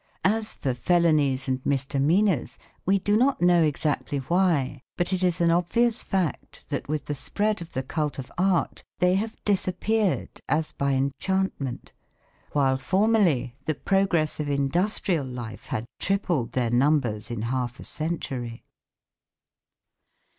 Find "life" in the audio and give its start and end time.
15.27-15.67